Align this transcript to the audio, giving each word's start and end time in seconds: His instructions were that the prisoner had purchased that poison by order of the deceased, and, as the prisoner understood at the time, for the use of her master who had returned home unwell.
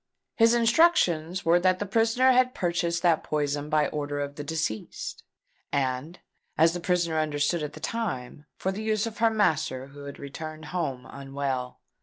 His 0.35 0.55
instructions 0.55 1.45
were 1.45 1.59
that 1.59 1.77
the 1.77 1.85
prisoner 1.85 2.31
had 2.31 2.55
purchased 2.55 3.03
that 3.03 3.23
poison 3.23 3.69
by 3.69 3.87
order 3.89 4.19
of 4.19 4.33
the 4.33 4.43
deceased, 4.43 5.23
and, 5.71 6.17
as 6.57 6.73
the 6.73 6.79
prisoner 6.79 7.19
understood 7.19 7.61
at 7.61 7.73
the 7.73 7.79
time, 7.79 8.47
for 8.57 8.71
the 8.71 8.81
use 8.81 9.05
of 9.05 9.19
her 9.19 9.29
master 9.29 9.89
who 9.89 10.05
had 10.05 10.17
returned 10.17 10.65
home 10.73 11.05
unwell. 11.07 11.81